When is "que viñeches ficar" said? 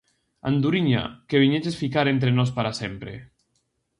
1.27-2.05